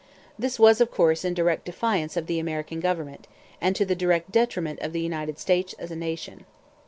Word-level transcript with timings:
This 0.39 0.57
was, 0.59 0.81
of 0.81 0.89
course, 0.89 1.23
in 1.23 1.35
direct 1.35 1.63
defiance 1.63 2.17
of 2.17 2.25
the 2.25 2.39
American 2.39 2.79
government, 2.79 3.27
and 3.61 3.75
to 3.75 3.85
the 3.85 3.93
direct 3.93 4.31
detriment 4.31 4.79
of 4.79 4.93
the 4.93 5.01
United 5.01 5.37
States 5.37 5.75
as 5.77 5.91
a 5.91 5.95
nation. 5.95 6.45